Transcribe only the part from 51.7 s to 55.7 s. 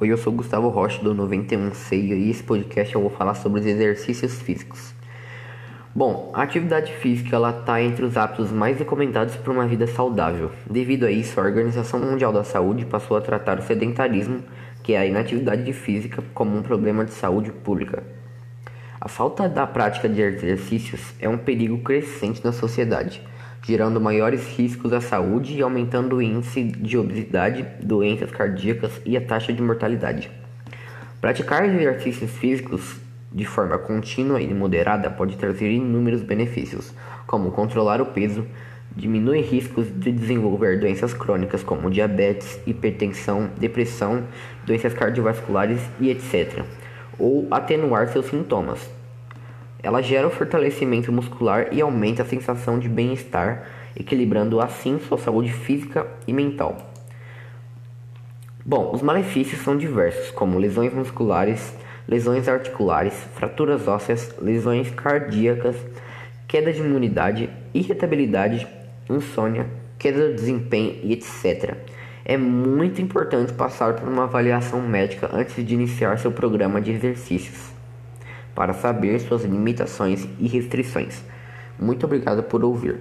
e aumenta a sensação de bem-estar, equilibrando assim sua saúde